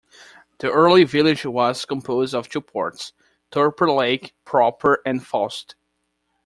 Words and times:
The 0.57 0.71
early 0.71 1.03
village 1.03 1.45
was 1.45 1.85
composed 1.85 2.33
of 2.33 2.49
two 2.49 2.61
parts, 2.61 3.13
Tupper 3.51 3.91
Lake 3.91 4.33
proper 4.45 4.99
and 5.05 5.23
Faust. 5.23 5.75